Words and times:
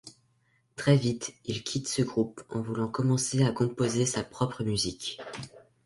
Très 0.77 0.95
vite, 0.97 1.31
il 1.45 1.63
quitte 1.63 1.87
ce 1.87 2.01
groupe 2.01 2.41
en 2.49 2.59
voulant 2.59 2.87
commencer 2.87 3.43
à 3.43 3.51
composer 3.51 4.07
sa 4.07 4.23
propre 4.23 4.63
musique. 4.63 5.19